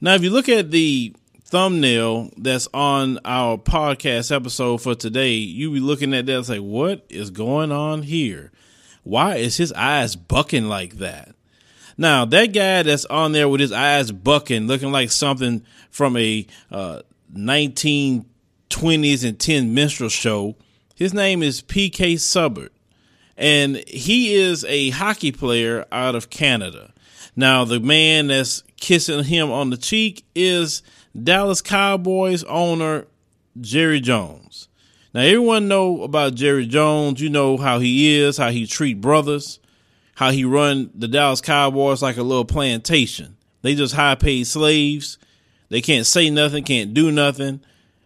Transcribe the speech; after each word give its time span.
Now, 0.00 0.14
if 0.14 0.22
you 0.22 0.30
look 0.30 0.48
at 0.48 0.70
the 0.70 1.14
thumbnail 1.44 2.30
that's 2.36 2.68
on 2.74 3.18
our 3.24 3.56
podcast 3.56 4.34
episode 4.34 4.82
for 4.82 4.94
today, 4.94 5.34
you 5.34 5.72
be 5.72 5.80
looking 5.80 6.12
at 6.12 6.26
that 6.26 6.36
and 6.36 6.46
say, 6.46 6.58
what 6.58 7.06
is 7.08 7.30
going 7.30 7.72
on 7.72 8.02
here? 8.02 8.52
Why 9.04 9.36
is 9.36 9.56
his 9.56 9.72
eyes 9.72 10.14
bucking 10.14 10.66
like 10.66 10.98
that? 10.98 11.34
Now, 11.96 12.26
that 12.26 12.52
guy 12.52 12.82
that's 12.82 13.06
on 13.06 13.32
there 13.32 13.48
with 13.48 13.60
his 13.60 13.72
eyes 13.72 14.12
bucking, 14.12 14.66
looking 14.66 14.92
like 14.92 15.10
something 15.10 15.64
from 15.90 16.16
a 16.18 16.46
uh, 16.70 17.00
1920s 17.34 19.26
and 19.26 19.38
10 19.38 19.72
minstrel 19.72 20.10
show, 20.10 20.56
his 20.94 21.14
name 21.14 21.42
is 21.42 21.62
PK 21.62 22.14
Subban. 22.14 22.68
And 23.38 23.76
he 23.88 24.34
is 24.34 24.64
a 24.66 24.90
hockey 24.90 25.32
player 25.32 25.86
out 25.90 26.14
of 26.14 26.28
Canada. 26.28 26.92
Now, 27.34 27.64
the 27.64 27.80
man 27.80 28.26
that's 28.26 28.62
kissing 28.80 29.24
him 29.24 29.50
on 29.50 29.70
the 29.70 29.76
cheek 29.76 30.24
is 30.34 30.82
Dallas 31.20 31.62
Cowboys 31.62 32.44
owner 32.44 33.06
Jerry 33.60 34.00
Jones. 34.00 34.68
Now, 35.14 35.22
everyone 35.22 35.68
know 35.68 36.02
about 36.02 36.34
Jerry 36.34 36.66
Jones. 36.66 37.20
You 37.20 37.30
know 37.30 37.56
how 37.56 37.78
he 37.78 38.16
is, 38.18 38.36
how 38.36 38.50
he 38.50 38.66
treat 38.66 39.00
brothers, 39.00 39.60
how 40.14 40.30
he 40.30 40.44
run 40.44 40.90
the 40.94 41.08
Dallas 41.08 41.40
Cowboys 41.40 42.02
like 42.02 42.18
a 42.18 42.22
little 42.22 42.44
plantation. 42.44 43.36
They 43.62 43.74
just 43.74 43.94
high 43.94 44.14
paid 44.14 44.46
slaves. 44.46 45.18
They 45.68 45.80
can't 45.80 46.06
say 46.06 46.30
nothing, 46.30 46.64
can't 46.64 46.94
do 46.94 47.10
nothing. 47.10 47.60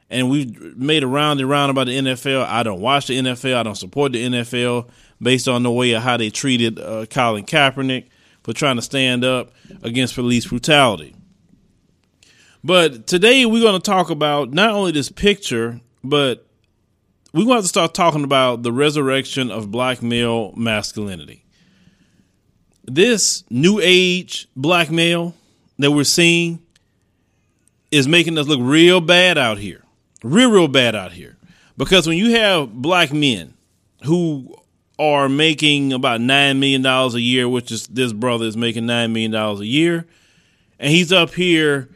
And 0.08 0.30
we've 0.30 0.76
made 0.76 1.02
a 1.02 1.06
round 1.06 1.40
and 1.40 1.48
round 1.48 1.70
about 1.70 1.86
the 1.86 1.98
NFL. 1.98 2.46
I 2.46 2.62
don't 2.62 2.80
watch 2.80 3.06
the 3.06 3.18
NFL. 3.18 3.54
I 3.54 3.62
don't 3.62 3.76
support 3.76 4.12
the 4.12 4.24
NFL 4.24 4.88
based 5.20 5.46
on 5.48 5.62
the 5.62 5.70
way 5.70 5.92
of 5.92 6.02
how 6.02 6.16
they 6.16 6.30
treated 6.30 6.80
uh, 6.80 7.06
Colin 7.06 7.44
Kaepernick 7.44 8.06
for 8.42 8.52
trying 8.52 8.76
to 8.76 8.82
stand 8.82 9.24
up 9.24 9.52
against 9.82 10.14
police 10.14 10.46
brutality. 10.46 11.14
But 12.62 13.06
today 13.06 13.46
we're 13.46 13.62
going 13.62 13.80
to 13.80 13.90
talk 13.90 14.10
about 14.10 14.52
not 14.52 14.70
only 14.70 14.92
this 14.92 15.10
picture, 15.10 15.80
but 16.04 16.46
we're 17.32 17.44
going 17.44 17.58
to, 17.58 17.62
to 17.62 17.68
start 17.68 17.94
talking 17.94 18.24
about 18.24 18.62
the 18.62 18.72
resurrection 18.72 19.50
of 19.50 19.70
black 19.70 20.02
male 20.02 20.52
masculinity. 20.56 21.44
This 22.84 23.44
new 23.50 23.80
age 23.82 24.48
black 24.56 24.90
male 24.90 25.34
that 25.78 25.92
we're 25.92 26.04
seeing 26.04 26.60
is 27.90 28.06
making 28.06 28.36
us 28.38 28.46
look 28.46 28.60
real 28.62 29.00
bad 29.00 29.38
out 29.38 29.58
here. 29.58 29.82
Real, 30.22 30.50
real 30.50 30.68
bad 30.68 30.94
out 30.94 31.12
here. 31.12 31.36
Because 31.76 32.06
when 32.06 32.18
you 32.18 32.32
have 32.32 32.72
black 32.72 33.12
men 33.12 33.54
who 34.04 34.54
are 35.00 35.30
making 35.30 35.94
about 35.94 36.20
$9 36.20 36.58
million 36.58 36.84
a 36.84 37.08
year, 37.16 37.48
which 37.48 37.72
is 37.72 37.86
this 37.86 38.12
brother 38.12 38.44
is 38.44 38.54
making 38.54 38.84
$9 38.84 39.10
million 39.10 39.34
a 39.34 39.64
year, 39.64 40.06
and 40.78 40.92
he's 40.92 41.10
up 41.10 41.32
here 41.32 41.88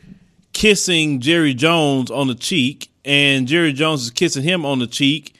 kissing 0.54 1.20
Jerry 1.20 1.52
Jones 1.52 2.10
on 2.10 2.28
the 2.28 2.34
cheek, 2.34 2.90
and 3.04 3.46
Jerry 3.46 3.74
Jones 3.74 4.04
is 4.04 4.10
kissing 4.10 4.42
him 4.42 4.64
on 4.64 4.78
the 4.78 4.86
cheek, 4.86 5.36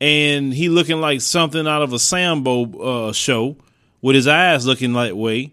and 0.00 0.54
he 0.54 0.68
looking 0.68 1.00
like 1.00 1.20
something 1.20 1.66
out 1.66 1.82
of 1.82 1.92
a 1.92 1.98
Sambo 1.98 3.08
uh, 3.08 3.12
show 3.12 3.56
with 4.00 4.14
his 4.14 4.28
eyes 4.28 4.64
looking 4.64 4.92
that 4.92 5.16
way. 5.16 5.52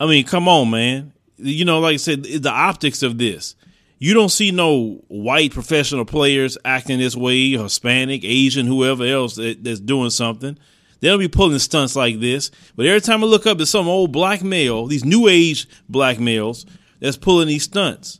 I 0.00 0.06
mean, 0.06 0.26
come 0.26 0.48
on, 0.48 0.70
man. 0.70 1.12
You 1.36 1.64
know, 1.64 1.78
like 1.78 1.94
I 1.94 1.98
said, 1.98 2.24
the 2.24 2.50
optics 2.50 3.04
of 3.04 3.16
this. 3.16 3.54
You 3.98 4.12
don't 4.12 4.30
see 4.30 4.50
no 4.50 5.04
white 5.06 5.52
professional 5.52 6.04
players 6.04 6.58
acting 6.64 6.98
this 6.98 7.14
way, 7.14 7.50
Hispanic, 7.50 8.24
Asian, 8.24 8.66
whoever 8.66 9.04
else 9.04 9.36
that, 9.36 9.62
that's 9.62 9.80
doing 9.80 10.10
something. 10.10 10.58
They 11.06 11.12
don't 11.12 11.20
be 11.20 11.28
pulling 11.28 11.60
stunts 11.60 11.94
like 11.94 12.18
this. 12.18 12.50
But 12.74 12.86
every 12.86 13.00
time 13.00 13.22
I 13.22 13.28
look 13.28 13.46
up, 13.46 13.58
there's 13.58 13.70
some 13.70 13.86
old 13.86 14.10
black 14.10 14.42
male, 14.42 14.88
these 14.88 15.04
new 15.04 15.28
age 15.28 15.68
black 15.88 16.18
males, 16.18 16.66
that's 16.98 17.16
pulling 17.16 17.46
these 17.46 17.62
stunts. 17.62 18.18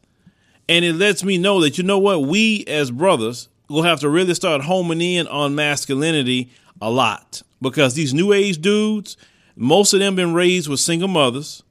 And 0.68 0.84
it 0.84 0.92
lets 0.92 1.24
me 1.24 1.36
know 1.36 1.60
that, 1.62 1.78
you 1.78 1.82
know 1.82 1.98
what, 1.98 2.22
we 2.22 2.64
as 2.68 2.92
brothers 2.92 3.48
will 3.68 3.82
have 3.82 3.98
to 4.00 4.08
really 4.08 4.34
start 4.34 4.62
homing 4.62 5.00
in 5.00 5.26
on 5.26 5.56
masculinity 5.56 6.52
a 6.80 6.88
lot. 6.88 7.42
Because 7.60 7.94
these 7.94 8.14
new 8.14 8.32
age 8.32 8.60
dudes, 8.60 9.16
most 9.56 9.92
of 9.92 9.98
them 9.98 10.14
been 10.14 10.32
raised 10.32 10.68
with 10.68 10.78
single 10.78 11.08
mothers. 11.08 11.64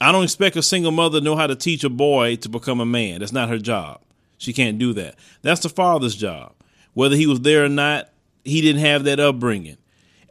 I 0.00 0.10
don't 0.10 0.24
expect 0.24 0.56
a 0.56 0.62
single 0.64 0.90
mother 0.90 1.20
to 1.20 1.24
know 1.24 1.36
how 1.36 1.46
to 1.46 1.54
teach 1.54 1.84
a 1.84 1.88
boy 1.88 2.34
to 2.34 2.48
become 2.48 2.80
a 2.80 2.84
man. 2.84 3.20
That's 3.20 3.30
not 3.30 3.48
her 3.48 3.58
job. 3.58 4.00
She 4.38 4.52
can't 4.52 4.76
do 4.76 4.92
that. 4.94 5.14
That's 5.42 5.60
the 5.60 5.68
father's 5.68 6.16
job. 6.16 6.52
Whether 6.94 7.14
he 7.14 7.28
was 7.28 7.42
there 7.42 7.64
or 7.64 7.68
not, 7.68 8.08
he 8.44 8.60
didn't 8.60 8.80
have 8.80 9.04
that 9.04 9.20
upbringing. 9.20 9.76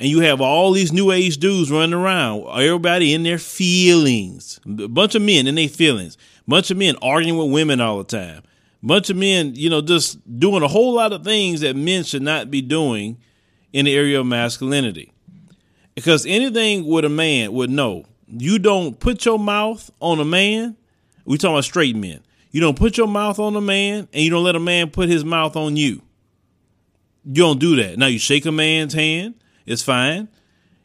And 0.02 0.10
you 0.10 0.22
have 0.22 0.42
all 0.42 0.72
these 0.72 0.92
new 0.92 1.12
age 1.12 1.38
dudes 1.38 1.70
running 1.70 1.94
around, 1.94 2.48
everybody 2.60 3.14
in 3.14 3.22
their 3.22 3.38
feelings, 3.38 4.60
a 4.66 4.88
bunch 4.88 5.14
of 5.14 5.22
men 5.22 5.46
in 5.46 5.54
their 5.54 5.68
feelings. 5.68 6.18
Bunch 6.48 6.72
of 6.72 6.78
men 6.78 6.96
arguing 7.04 7.38
with 7.38 7.52
women 7.52 7.80
all 7.80 8.00
the 8.00 8.04
time. 8.04 8.42
Bunch 8.82 9.12
of 9.12 9.16
men, 9.18 9.54
you 9.54 9.70
know, 9.70 9.80
just 9.80 10.18
doing 10.40 10.64
a 10.64 10.68
whole 10.68 10.96
lot 10.96 11.14
of 11.14 11.24
things 11.24 11.62
that 11.62 11.76
men 11.76 12.04
should 12.04 12.24
not 12.24 12.50
be 12.50 12.64
doing 12.64 13.20
in 13.74 13.86
the 13.86 13.96
area 13.96 14.20
of 14.20 14.26
masculinity. 14.26 15.12
Because 15.94 16.26
anything 16.26 16.88
with 16.88 17.06
a 17.06 17.10
man 17.10 17.54
would 17.54 17.70
know, 17.70 18.06
you 18.28 18.58
don't 18.58 19.00
put 19.00 19.24
your 19.24 19.38
mouth 19.38 19.92
on 20.00 20.20
a 20.20 20.26
man. 20.26 20.78
We 21.26 21.38
talking 21.38 21.54
about 21.54 21.66
straight 21.66 21.96
men. 21.96 22.22
You 22.50 22.60
don't 22.60 22.76
put 22.76 22.98
your 22.98 23.08
mouth 23.08 23.38
on 23.38 23.56
a 23.56 23.62
man, 23.62 24.08
and 24.12 24.24
you 24.24 24.32
don't 24.32 24.44
let 24.44 24.56
a 24.56 24.60
man 24.60 24.90
put 24.90 25.10
his 25.10 25.24
mouth 25.24 25.56
on 25.56 25.78
you. 25.78 26.02
You 27.24 27.44
don't 27.44 27.60
do 27.60 27.76
that. 27.76 28.00
Now 28.00 28.08
you 28.08 28.18
shake 28.18 28.48
a 28.48 28.52
man's 28.52 28.96
hand, 28.96 29.36
it's 29.66 29.84
fine. 29.84 30.28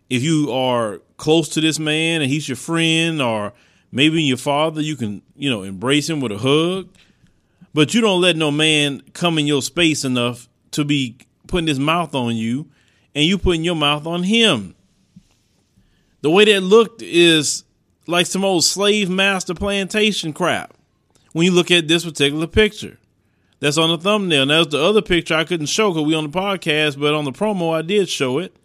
If 0.08 0.22
you 0.22 0.52
are 0.52 1.00
close 1.16 1.48
to 1.50 1.60
this 1.60 1.78
man 1.78 2.22
and 2.22 2.30
he's 2.30 2.48
your 2.48 2.56
friend, 2.56 3.20
or 3.20 3.52
maybe 3.90 4.22
your 4.22 4.36
father, 4.36 4.80
you 4.80 4.96
can, 4.96 5.22
you 5.34 5.50
know, 5.50 5.62
embrace 5.62 6.08
him 6.08 6.20
with 6.20 6.32
a 6.32 6.38
hug. 6.38 6.88
But 7.74 7.92
you 7.92 8.00
don't 8.00 8.20
let 8.20 8.36
no 8.36 8.50
man 8.50 9.02
come 9.12 9.38
in 9.38 9.46
your 9.46 9.62
space 9.62 10.04
enough 10.04 10.48
to 10.72 10.84
be 10.84 11.18
putting 11.46 11.66
his 11.66 11.78
mouth 11.78 12.14
on 12.14 12.36
you 12.36 12.70
and 13.14 13.24
you 13.24 13.38
putting 13.38 13.64
your 13.64 13.76
mouth 13.76 14.06
on 14.06 14.22
him. 14.22 14.74
The 16.22 16.30
way 16.30 16.44
that 16.46 16.60
looked 16.62 17.02
is 17.02 17.64
like 18.06 18.26
some 18.26 18.44
old 18.44 18.64
slave 18.64 19.10
master 19.10 19.54
plantation 19.54 20.32
crap 20.32 20.74
when 21.32 21.44
you 21.44 21.52
look 21.52 21.70
at 21.70 21.88
this 21.88 22.04
particular 22.04 22.46
picture. 22.46 22.98
That's 23.60 23.78
on 23.78 23.90
the 23.90 23.98
thumbnail. 23.98 24.46
Now, 24.46 24.58
that's 24.58 24.72
the 24.72 24.82
other 24.82 25.02
picture 25.02 25.34
I 25.34 25.44
couldn't 25.44 25.66
show 25.66 25.90
because 25.90 26.06
we 26.06 26.14
on 26.14 26.30
the 26.30 26.38
podcast, 26.38 26.98
but 27.00 27.14
on 27.14 27.24
the 27.24 27.32
promo 27.32 27.74
I 27.74 27.82
did 27.82 28.08
show 28.08 28.38
it. 28.38 28.56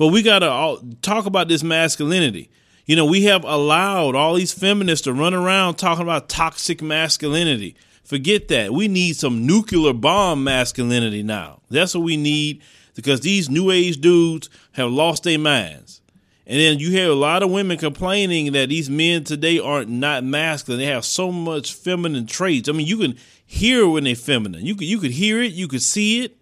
But 0.00 0.06
we 0.06 0.22
got 0.22 0.38
to 0.38 0.96
talk 1.02 1.26
about 1.26 1.48
this 1.48 1.62
masculinity. 1.62 2.50
You 2.86 2.96
know, 2.96 3.04
we 3.04 3.24
have 3.24 3.44
allowed 3.44 4.14
all 4.14 4.32
these 4.32 4.50
feminists 4.50 5.04
to 5.04 5.12
run 5.12 5.34
around 5.34 5.74
talking 5.74 6.02
about 6.02 6.30
toxic 6.30 6.80
masculinity. 6.80 7.76
Forget 8.02 8.48
that. 8.48 8.72
We 8.72 8.88
need 8.88 9.16
some 9.16 9.44
nuclear 9.46 9.92
bomb 9.92 10.42
masculinity 10.42 11.22
now. 11.22 11.60
That's 11.68 11.94
what 11.94 12.02
we 12.02 12.16
need 12.16 12.62
because 12.94 13.20
these 13.20 13.50
new 13.50 13.70
age 13.70 14.00
dudes 14.00 14.48
have 14.72 14.90
lost 14.90 15.24
their 15.24 15.38
minds. 15.38 16.00
And 16.46 16.58
then 16.58 16.78
you 16.78 16.90
hear 16.90 17.10
a 17.10 17.14
lot 17.14 17.42
of 17.42 17.50
women 17.50 17.76
complaining 17.76 18.52
that 18.52 18.70
these 18.70 18.88
men 18.88 19.24
today 19.24 19.58
aren't 19.58 19.90
not 19.90 20.24
masculine. 20.24 20.80
They 20.80 20.86
have 20.86 21.04
so 21.04 21.30
much 21.30 21.74
feminine 21.74 22.24
traits. 22.24 22.70
I 22.70 22.72
mean, 22.72 22.86
you 22.86 22.96
can 22.96 23.16
hear 23.44 23.86
when 23.86 24.04
they're 24.04 24.14
feminine. 24.14 24.64
You 24.64 24.76
could 24.76 24.86
you 24.86 24.98
could 24.98 25.10
hear 25.10 25.42
it, 25.42 25.52
you 25.52 25.68
could 25.68 25.82
see 25.82 26.24
it, 26.24 26.38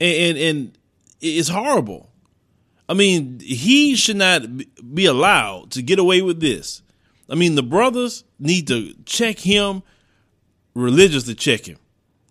and 0.00 0.36
and, 0.36 0.38
and 0.38 0.78
it's 1.20 1.48
horrible. 1.48 2.11
I 2.88 2.94
mean, 2.94 3.40
he 3.40 3.94
should 3.94 4.16
not 4.16 4.42
be 4.94 5.06
allowed 5.06 5.70
to 5.72 5.82
get 5.82 5.98
away 5.98 6.20
with 6.22 6.40
this. 6.40 6.82
I 7.28 7.34
mean, 7.34 7.54
the 7.54 7.62
brothers 7.62 8.24
need 8.38 8.66
to 8.68 8.94
check 9.06 9.38
him 9.38 9.82
religiously, 10.74 11.34
check 11.34 11.66
him, 11.66 11.78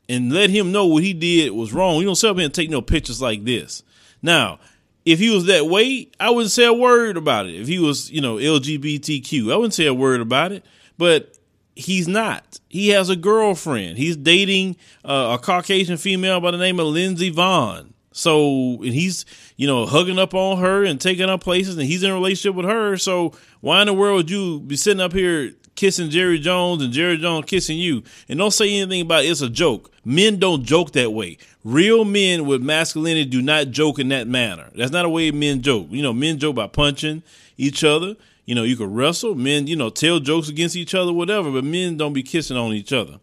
and 0.07 0.31
let 0.31 0.49
him 0.49 0.71
know 0.71 0.85
what 0.85 1.03
he 1.03 1.13
did 1.13 1.51
was 1.51 1.73
wrong. 1.73 1.97
You 1.97 2.05
don't 2.05 2.15
sit 2.15 2.29
up 2.29 2.35
here 2.37 2.45
and 2.45 2.53
take 2.53 2.69
no 2.69 2.81
pictures 2.81 3.21
like 3.21 3.43
this. 3.43 3.83
Now, 4.21 4.59
if 5.05 5.19
he 5.19 5.29
was 5.29 5.45
that 5.45 5.65
way, 5.65 6.09
I 6.19 6.29
wouldn't 6.29 6.51
say 6.51 6.65
a 6.65 6.73
word 6.73 7.17
about 7.17 7.47
it. 7.47 7.55
If 7.55 7.67
he 7.67 7.79
was, 7.79 8.11
you 8.11 8.21
know, 8.21 8.35
LGBTQ, 8.35 9.51
I 9.51 9.55
wouldn't 9.55 9.73
say 9.73 9.87
a 9.87 9.93
word 9.93 10.21
about 10.21 10.51
it. 10.51 10.63
But 10.97 11.37
he's 11.75 12.07
not. 12.07 12.59
He 12.69 12.89
has 12.89 13.09
a 13.09 13.15
girlfriend. 13.15 13.97
He's 13.97 14.15
dating 14.15 14.77
uh, 15.03 15.37
a 15.39 15.43
Caucasian 15.43 15.97
female 15.97 16.39
by 16.39 16.51
the 16.51 16.57
name 16.57 16.79
of 16.79 16.87
Lindsey 16.87 17.31
Vonn. 17.31 17.93
So 18.11 18.81
and 18.81 18.93
he's 18.93 19.25
you 19.55 19.67
know 19.67 19.85
hugging 19.85 20.19
up 20.19 20.33
on 20.33 20.59
her 20.59 20.83
and 20.83 20.99
taking 20.99 21.29
up 21.29 21.41
places, 21.41 21.77
and 21.77 21.87
he's 21.87 22.03
in 22.03 22.11
a 22.11 22.13
relationship 22.13 22.55
with 22.55 22.65
her. 22.65 22.97
So 22.97 23.33
why 23.61 23.81
in 23.81 23.87
the 23.87 23.93
world 23.93 24.17
would 24.17 24.29
you 24.29 24.59
be 24.59 24.75
sitting 24.75 25.01
up 25.01 25.13
here 25.13 25.53
kissing 25.75 26.09
Jerry 26.09 26.37
Jones 26.37 26.83
and 26.83 26.91
Jerry 26.91 27.17
Jones 27.17 27.45
kissing 27.45 27.77
you? 27.77 28.03
And 28.27 28.37
don't 28.37 28.51
say 28.51 28.73
anything 28.73 29.01
about 29.01 29.23
it. 29.23 29.29
it's 29.29 29.41
a 29.41 29.49
joke. 29.49 29.91
Men 30.03 30.39
don't 30.39 30.63
joke 30.63 30.91
that 30.93 31.11
way. 31.11 31.37
Real 31.63 32.03
men 32.05 32.45
with 32.45 32.61
masculinity 32.61 33.29
do 33.29 33.41
not 33.41 33.69
joke 33.69 33.99
in 33.99 34.09
that 34.09 34.27
manner. 34.27 34.69
That's 34.75 34.91
not 34.91 35.05
a 35.05 35.09
way 35.09 35.31
men 35.31 35.61
joke. 35.61 35.87
You 35.89 36.01
know, 36.01 36.13
men 36.13 36.39
joke 36.39 36.55
by 36.55 36.67
punching 36.67 37.23
each 37.57 37.83
other. 37.83 38.15
You 38.45 38.55
know, 38.55 38.63
you 38.63 38.75
can 38.75 38.93
wrestle. 38.93 39.35
Men, 39.35 39.67
you 39.67 39.75
know, 39.75 39.89
tell 39.89 40.19
jokes 40.19 40.49
against 40.49 40.75
each 40.75 40.95
other, 40.95 41.13
whatever. 41.13 41.51
But 41.51 41.63
men 41.63 41.97
don't 41.97 42.13
be 42.13 42.23
kissing 42.23 42.57
on 42.57 42.73
each 42.73 42.91
other. 42.91 43.19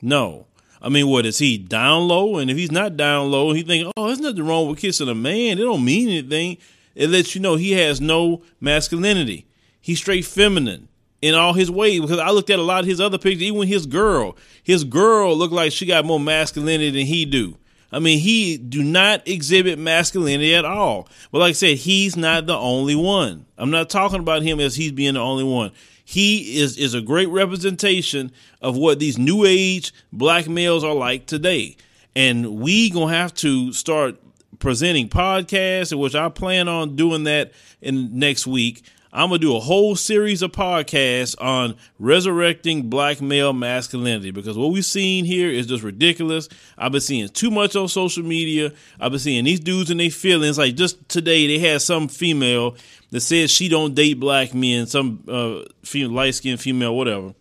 No. 0.00 0.46
I 0.84 0.90
mean, 0.90 1.08
what 1.08 1.24
is 1.24 1.38
he 1.38 1.56
down 1.56 2.06
low? 2.08 2.36
And 2.36 2.50
if 2.50 2.58
he's 2.58 2.70
not 2.70 2.96
down 2.96 3.30
low, 3.30 3.52
he 3.54 3.62
think, 3.62 3.90
oh, 3.96 4.06
there's 4.06 4.20
nothing 4.20 4.46
wrong 4.46 4.68
with 4.68 4.78
kissing 4.78 5.08
a 5.08 5.14
man. 5.14 5.58
It 5.58 5.62
don't 5.62 5.84
mean 5.84 6.08
anything. 6.10 6.58
It 6.94 7.08
lets 7.08 7.34
you 7.34 7.40
know 7.40 7.56
he 7.56 7.72
has 7.72 8.02
no 8.02 8.42
masculinity. 8.60 9.46
He's 9.80 9.98
straight 9.98 10.26
feminine. 10.26 10.88
in 11.22 11.34
all 11.34 11.54
his 11.54 11.70
ways 11.70 12.02
because 12.02 12.18
I 12.18 12.30
looked 12.30 12.50
at 12.50 12.58
a 12.58 12.62
lot 12.62 12.80
of 12.80 12.86
his 12.86 13.00
other 13.00 13.16
pictures, 13.16 13.44
even 13.44 13.66
his 13.66 13.86
girl. 13.86 14.36
His 14.62 14.84
girl 14.84 15.34
looked 15.34 15.54
like 15.54 15.72
she 15.72 15.86
got 15.86 16.04
more 16.04 16.20
masculinity 16.20 16.90
than 16.90 17.06
he 17.06 17.24
do. 17.24 17.56
I 17.90 17.98
mean, 17.98 18.18
he 18.18 18.58
do 18.58 18.82
not 18.82 19.26
exhibit 19.26 19.78
masculinity 19.78 20.54
at 20.54 20.66
all. 20.66 21.08
But 21.32 21.38
like 21.38 21.50
I 21.50 21.52
said, 21.52 21.78
he's 21.78 22.14
not 22.14 22.44
the 22.46 22.56
only 22.56 22.94
one. 22.94 23.46
I'm 23.56 23.70
not 23.70 23.88
talking 23.88 24.20
about 24.20 24.42
him 24.42 24.60
as 24.60 24.76
he's 24.76 24.92
being 24.92 25.14
the 25.14 25.20
only 25.20 25.44
one. 25.44 25.72
He 26.04 26.58
is 26.58 26.76
is 26.76 26.94
a 26.94 27.00
great 27.00 27.28
representation 27.28 28.30
of 28.60 28.76
what 28.76 28.98
these 28.98 29.18
new 29.18 29.44
age 29.44 29.92
black 30.12 30.48
males 30.48 30.84
are 30.84 30.94
like 30.94 31.26
today. 31.26 31.76
And 32.14 32.60
we 32.60 32.90
gonna 32.90 33.12
have 33.12 33.34
to 33.36 33.72
start 33.72 34.16
presenting 34.58 35.08
podcasts, 35.08 35.92
in 35.92 35.98
which 35.98 36.14
I 36.14 36.28
plan 36.28 36.68
on 36.68 36.96
doing 36.96 37.24
that 37.24 37.52
in 37.80 38.18
next 38.18 38.46
week 38.46 38.84
I'm 39.16 39.28
gonna 39.28 39.38
do 39.38 39.54
a 39.54 39.60
whole 39.60 39.94
series 39.94 40.42
of 40.42 40.50
podcasts 40.50 41.40
on 41.40 41.76
resurrecting 42.00 42.90
black 42.90 43.20
male 43.20 43.52
masculinity 43.52 44.32
because 44.32 44.58
what 44.58 44.72
we've 44.72 44.84
seen 44.84 45.24
here 45.24 45.48
is 45.48 45.68
just 45.68 45.84
ridiculous. 45.84 46.48
I've 46.76 46.90
been 46.90 47.00
seeing 47.00 47.28
too 47.28 47.52
much 47.52 47.76
on 47.76 47.86
social 47.86 48.24
media. 48.24 48.72
I've 48.98 49.12
been 49.12 49.20
seeing 49.20 49.44
these 49.44 49.60
dudes 49.60 49.92
and 49.92 50.00
their 50.00 50.10
feelings. 50.10 50.58
Like 50.58 50.74
just 50.74 51.08
today, 51.08 51.46
they 51.46 51.60
had 51.60 51.80
some 51.80 52.08
female 52.08 52.76
that 53.12 53.20
said 53.20 53.50
she 53.50 53.68
don't 53.68 53.94
date 53.94 54.18
black 54.18 54.52
men, 54.52 54.88
some 54.88 55.22
uh, 55.28 55.62
light 56.08 56.34
skinned 56.34 56.60
female, 56.60 56.96
whatever, 56.96 57.34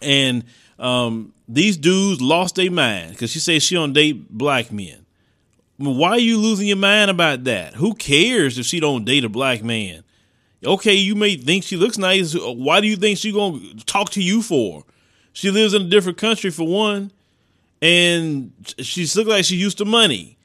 and 0.00 0.44
um, 0.78 1.34
these 1.48 1.76
dudes 1.76 2.20
lost 2.20 2.54
their 2.54 2.70
mind 2.70 3.10
because 3.10 3.32
she 3.32 3.40
says 3.40 3.64
she 3.64 3.74
don't 3.74 3.92
date 3.92 4.30
black 4.30 4.70
men. 4.70 5.04
Why 5.78 6.10
are 6.10 6.18
you 6.18 6.38
losing 6.38 6.68
your 6.68 6.76
mind 6.76 7.10
about 7.10 7.42
that? 7.44 7.74
Who 7.74 7.94
cares 7.94 8.56
if 8.56 8.66
she 8.66 8.78
don't 8.78 9.04
date 9.04 9.24
a 9.24 9.28
black 9.28 9.64
man? 9.64 10.04
Okay, 10.64 10.94
you 10.94 11.14
may 11.14 11.36
think 11.36 11.64
she 11.64 11.76
looks 11.76 11.98
nice. 11.98 12.34
Why 12.34 12.80
do 12.80 12.86
you 12.86 12.96
think 12.96 13.18
she 13.18 13.32
gonna 13.32 13.60
talk 13.84 14.10
to 14.10 14.22
you 14.22 14.42
for? 14.42 14.84
She 15.32 15.50
lives 15.50 15.74
in 15.74 15.82
a 15.82 15.88
different 15.88 16.18
country 16.18 16.50
for 16.50 16.66
one, 16.66 17.10
and 17.80 18.52
she 18.78 19.02
looks 19.02 19.28
like 19.28 19.44
she 19.44 19.56
used 19.56 19.78
to 19.78 19.84
money, 19.84 20.38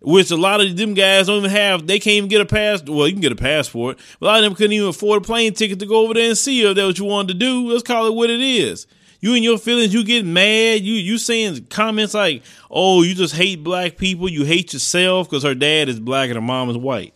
which 0.00 0.30
a 0.30 0.36
lot 0.36 0.60
of 0.60 0.76
them 0.76 0.94
guys 0.94 1.28
don't 1.28 1.38
even 1.38 1.50
have. 1.50 1.86
They 1.86 1.98
can't 1.98 2.16
even 2.16 2.28
get 2.28 2.40
a 2.40 2.46
pass. 2.46 2.82
Well, 2.82 3.06
you 3.06 3.14
can 3.14 3.22
get 3.22 3.32
a 3.32 3.36
passport. 3.36 3.98
But 4.20 4.26
a 4.26 4.28
lot 4.28 4.38
of 4.38 4.44
them 4.44 4.54
couldn't 4.54 4.72
even 4.72 4.88
afford 4.88 5.22
a 5.22 5.24
plane 5.24 5.54
ticket 5.54 5.78
to 5.78 5.86
go 5.86 6.04
over 6.04 6.14
there 6.14 6.28
and 6.28 6.38
see 6.38 6.62
her. 6.62 6.70
If 6.70 6.76
that's 6.76 6.86
what 6.86 6.98
you 6.98 7.04
wanted 7.06 7.34
to 7.34 7.38
do. 7.38 7.68
Let's 7.70 7.82
call 7.82 8.06
it 8.06 8.14
what 8.14 8.30
it 8.30 8.40
is. 8.40 8.86
You 9.20 9.34
and 9.34 9.44
your 9.44 9.56
feelings, 9.56 9.94
you 9.94 10.04
get 10.04 10.26
mad. 10.26 10.82
You 10.82 10.94
you 10.94 11.16
saying 11.16 11.66
comments 11.70 12.12
like, 12.12 12.42
"Oh, 12.68 13.02
you 13.02 13.14
just 13.14 13.36
hate 13.36 13.62
black 13.62 13.96
people. 13.96 14.28
You 14.28 14.44
hate 14.44 14.72
yourself 14.72 15.30
because 15.30 15.44
her 15.44 15.54
dad 15.54 15.88
is 15.88 16.00
black 16.00 16.28
and 16.28 16.34
her 16.34 16.42
mom 16.42 16.68
is 16.68 16.76
white." 16.76 17.14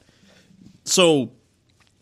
So 0.85 1.33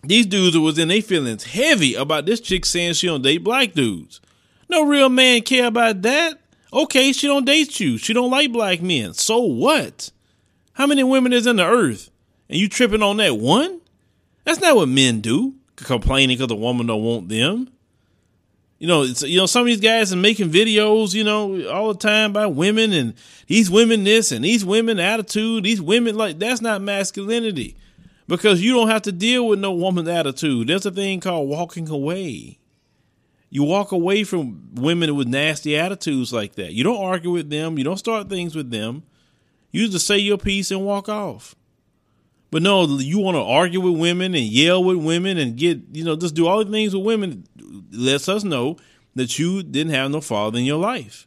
these 0.07 0.27
dudes 0.27 0.57
was 0.57 0.79
in 0.79 0.89
their 0.89 1.03
feelings 1.03 1.45
heavy 1.45 1.95
about 1.95 2.27
this 2.27 2.41
chick 2.41 2.65
saying 2.67 2.95
she 2.95 3.07
don't 3.07 3.23
date 3.23 3.39
black 3.39 3.73
dudes. 3.73 4.21
No 4.69 4.85
real 4.85 5.09
man 5.09 5.43
care 5.43 5.67
about 5.67 6.03
that. 6.03 6.39
Okay, 6.73 7.13
she 7.13 7.27
don't 7.27 7.45
date 7.45 7.79
you. 7.79 7.99
She 7.99 8.13
don't 8.13 8.31
like 8.31 8.53
black 8.53 8.83
men. 8.83 9.15
So 9.15 9.41
what? 9.41 10.11
How 10.73 10.87
many 10.87 11.05
women 11.05 11.33
is 11.33 11.47
in 11.47 11.57
the 11.57 11.65
earth? 11.65 12.11
And 12.49 12.59
you 12.59 12.69
tripping 12.69 13.03
on 13.03 13.19
that 13.19 13.39
one? 13.39 13.81
That's 14.45 14.61
not 14.61 14.77
what 14.77 14.89
men 14.89 15.21
do. 15.21 15.55
Complaining 15.77 16.37
because 16.37 16.49
the 16.49 16.57
woman 16.57 16.87
don't 16.87 17.03
want 17.03 17.29
them. 17.29 17.69
You 18.79 18.89
know, 18.89 19.03
it's, 19.03 19.23
you 19.23 19.39
know, 19.39 19.47
some 19.47 19.63
of 19.63 19.67
these 19.67 19.81
guys 19.81 20.13
are 20.13 20.17
making 20.17 20.51
videos, 20.51 21.15
you 21.15 21.25
know, 21.25 21.69
all 21.71 21.93
the 21.93 21.99
time 21.99 22.33
by 22.33 22.47
women 22.47 22.93
and 22.93 23.15
these 23.47 23.71
women 23.71 24.05
this 24.05 24.33
and 24.33 24.45
these 24.45 24.65
women 24.65 24.99
attitude, 24.99 25.65
these 25.65 25.81
women 25.81 26.17
like 26.17 26.39
that's 26.39 26.61
not 26.61 26.83
masculinity 26.83 27.77
because 28.27 28.63
you 28.63 28.73
don't 28.73 28.89
have 28.89 29.03
to 29.03 29.13
deal 29.13 29.47
with 29.47 29.59
no 29.59 29.73
woman's 29.73 30.09
attitude. 30.09 30.69
There's 30.69 30.87
a 30.87 30.91
thing 30.91 31.21
called 31.21 31.49
walking 31.49 31.89
away. 31.89 32.59
You 33.51 33.63
walk 33.63 33.93
away 33.93 34.25
from 34.25 34.75
women 34.75 35.15
with 35.15 35.29
nasty 35.29 35.77
attitudes 35.77 36.33
like 36.33 36.57
that. 36.57 36.73
You 36.73 36.83
don't 36.83 37.03
argue 37.03 37.31
with 37.31 37.51
them. 37.51 37.79
You 37.79 37.85
don't 37.85 37.99
start 37.99 38.29
things 38.29 38.57
with 38.57 38.71
them. 38.71 39.05
You 39.71 39.89
just 39.89 40.07
say 40.07 40.19
your 40.19 40.39
piece 40.39 40.71
and 40.71 40.85
walk 40.85 41.09
off. 41.09 41.55
But 42.51 42.63
no, 42.63 42.87
you 42.87 43.19
want 43.19 43.37
to 43.37 43.43
argue 43.43 43.81
with 43.81 44.01
women 44.01 44.35
and 44.35 44.45
yell 44.45 44.83
with 44.83 44.97
women 44.97 45.39
and 45.39 45.57
get, 45.57 45.81
you 45.93 46.05
know, 46.05 46.17
just 46.17 46.35
do 46.35 46.47
all 46.47 46.65
the 46.65 46.71
things 46.71 46.95
with 46.95 47.05
women. 47.05 47.47
Lets 47.91 48.29
us 48.29 48.45
know 48.45 48.77
that 49.17 49.39
you 49.39 49.63
didn't 49.63 49.93
have 49.93 50.11
no 50.11 50.21
father 50.21 50.59
in 50.59 50.65
your 50.65 50.79
life. 50.79 51.27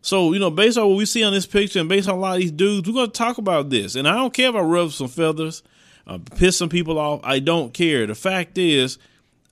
So, 0.00 0.32
you 0.32 0.38
know, 0.38 0.50
based 0.50 0.78
on 0.78 0.88
what 0.88 0.96
we 0.96 1.06
see 1.06 1.22
on 1.22 1.32
this 1.32 1.46
picture 1.46 1.80
and 1.80 1.88
based 1.88 2.08
on 2.08 2.16
a 2.16 2.18
lot 2.18 2.34
of 2.34 2.40
these 2.40 2.50
dudes, 2.50 2.88
we're 2.88 2.94
going 2.94 3.10
to 3.10 3.12
talk 3.12 3.38
about 3.38 3.70
this. 3.70 3.94
And 3.94 4.08
I 4.08 4.14
don't 4.14 4.34
care 4.34 4.48
if 4.48 4.56
I 4.56 4.60
rub 4.60 4.90
some 4.90 5.08
feathers 5.08 5.62
uh, 6.06 6.18
piss 6.36 6.56
some 6.56 6.68
people 6.68 6.98
off. 6.98 7.20
I 7.24 7.38
don't 7.38 7.72
care. 7.72 8.06
The 8.06 8.14
fact 8.14 8.58
is, 8.58 8.98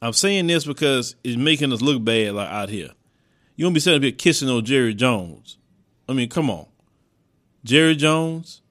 I'm 0.02 0.12
saying 0.12 0.46
this 0.46 0.64
because 0.64 1.16
it's 1.22 1.36
making 1.36 1.72
us 1.72 1.82
look 1.82 2.02
bad 2.04 2.34
like 2.34 2.48
out 2.48 2.68
here. 2.68 2.90
You 3.56 3.66
won't 3.66 3.74
be 3.74 3.80
sitting 3.80 3.98
up 3.98 4.02
here 4.02 4.12
kissing 4.12 4.48
on 4.48 4.64
Jerry 4.64 4.94
Jones. 4.94 5.58
I 6.08 6.12
mean, 6.12 6.28
come 6.28 6.50
on. 6.50 6.66
Jerry 7.62 7.94
Jones, 7.94 8.62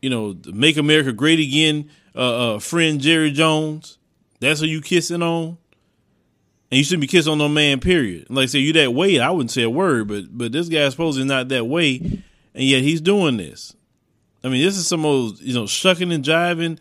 you 0.00 0.08
know, 0.08 0.36
Make 0.46 0.78
America 0.78 1.12
Great 1.12 1.38
Again, 1.38 1.90
uh, 2.14 2.54
uh, 2.54 2.58
friend 2.58 3.00
Jerry 3.00 3.30
Jones. 3.30 3.98
That's 4.40 4.60
who 4.60 4.66
you 4.66 4.80
kissing 4.80 5.22
on. 5.22 5.58
And 6.70 6.78
you 6.78 6.84
shouldn't 6.84 7.02
be 7.02 7.06
kissing 7.06 7.32
on 7.32 7.38
no 7.38 7.48
man, 7.48 7.80
period. 7.80 8.28
Like 8.30 8.44
I 8.44 8.46
say, 8.46 8.58
you 8.58 8.72
that 8.74 8.92
way, 8.94 9.18
I 9.18 9.30
wouldn't 9.30 9.50
say 9.50 9.62
a 9.62 9.70
word, 9.70 10.08
but 10.08 10.24
but 10.36 10.52
this 10.52 10.68
guy's 10.68 10.92
supposedly 10.92 11.26
not 11.26 11.48
that 11.48 11.66
way, 11.66 11.96
and 11.96 12.64
yet 12.64 12.82
he's 12.82 13.00
doing 13.00 13.38
this. 13.38 13.74
I 14.44 14.48
mean, 14.48 14.64
this 14.64 14.76
is 14.76 14.86
some 14.86 15.04
old, 15.04 15.40
you 15.40 15.54
know, 15.54 15.66
shucking 15.66 16.12
and 16.12 16.24
jiving, 16.24 16.78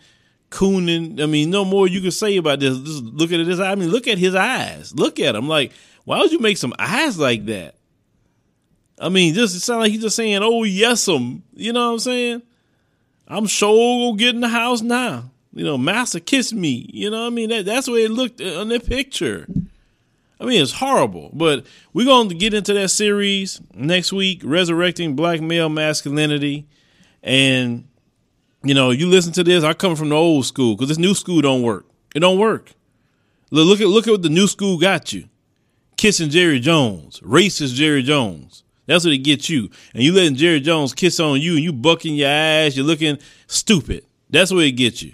cooning. 0.49 1.21
I 1.21 1.25
mean, 1.25 1.49
no 1.49 1.65
more 1.65 1.87
you 1.87 2.01
can 2.01 2.11
say 2.11 2.37
about 2.37 2.59
this. 2.59 2.77
Just 2.79 3.03
look 3.03 3.31
at 3.31 3.45
this. 3.45 3.59
I 3.59 3.75
mean, 3.75 3.89
look 3.89 4.07
at 4.07 4.17
his 4.17 4.35
eyes. 4.35 4.93
Look 4.95 5.19
at 5.19 5.35
him. 5.35 5.47
Like, 5.47 5.71
why 6.05 6.19
would 6.19 6.31
you 6.31 6.39
make 6.39 6.57
some 6.57 6.73
eyes 6.77 7.17
like 7.17 7.45
that? 7.47 7.75
I 8.99 9.09
mean, 9.09 9.33
just 9.33 9.55
it 9.55 9.59
sounds 9.59 9.81
like 9.81 9.91
he's 9.91 10.01
just 10.01 10.15
saying, 10.15 10.39
"Oh 10.41 10.63
yes, 10.63 11.07
um," 11.07 11.43
you 11.53 11.71
know 11.71 11.87
what 11.87 11.93
I'm 11.93 11.99
saying? 11.99 12.41
I'm 13.27 13.45
sure 13.45 14.07
gonna 14.07 14.17
get 14.17 14.35
in 14.35 14.41
the 14.41 14.47
house 14.47 14.81
now. 14.81 15.29
You 15.53 15.63
know, 15.65 15.77
master 15.77 16.19
kiss 16.19 16.53
me. 16.53 16.89
You 16.93 17.09
know 17.09 17.21
what 17.21 17.27
I 17.27 17.29
mean? 17.31 17.49
That 17.49 17.65
that's 17.65 17.85
the 17.87 17.91
way 17.91 18.05
it 18.05 18.11
looked 18.11 18.41
on 18.41 18.69
that 18.69 18.85
picture. 18.85 19.47
I 20.39 20.45
mean, 20.45 20.61
it's 20.61 20.73
horrible. 20.73 21.31
But 21.33 21.65
we're 21.93 22.05
going 22.05 22.29
to 22.29 22.35
get 22.35 22.53
into 22.53 22.73
that 22.73 22.89
series 22.89 23.59
next 23.73 24.13
week, 24.13 24.41
resurrecting 24.43 25.15
black 25.15 25.41
male 25.41 25.69
masculinity. 25.69 26.67
And 27.23 27.87
you 28.63 28.73
know, 28.73 28.91
you 28.91 29.07
listen 29.07 29.33
to 29.33 29.43
this. 29.43 29.63
I 29.63 29.73
come 29.73 29.95
from 29.95 30.09
the 30.09 30.15
old 30.15 30.45
school 30.45 30.75
because 30.75 30.89
this 30.89 30.97
new 30.97 31.13
school 31.13 31.41
don't 31.41 31.61
work. 31.61 31.85
It 32.15 32.19
don't 32.19 32.39
work. 32.39 32.73
Look 33.51 33.79
at 33.79 33.87
look 33.87 34.07
at 34.07 34.11
what 34.11 34.23
the 34.23 34.29
new 34.29 34.47
school 34.47 34.77
got 34.77 35.13
you. 35.13 35.25
Kissing 35.95 36.29
Jerry 36.29 36.59
Jones, 36.59 37.19
racist 37.21 37.73
Jerry 37.73 38.03
Jones. 38.03 38.63
That's 38.85 39.03
what 39.03 39.13
it 39.13 39.19
gets 39.19 39.49
you. 39.49 39.69
And 39.93 40.03
you 40.03 40.13
letting 40.13 40.35
Jerry 40.35 40.59
Jones 40.59 40.93
kiss 40.93 41.19
on 41.19 41.41
you 41.41 41.55
and 41.55 41.63
you 41.63 41.73
bucking 41.73 42.15
your 42.15 42.29
ass, 42.29 42.75
you're 42.75 42.85
looking 42.85 43.17
stupid. 43.47 44.05
That's 44.29 44.51
what 44.51 44.63
it 44.63 44.71
gets 44.71 45.01
you. 45.01 45.13